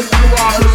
you 0.00 0.34
are. 0.38 0.67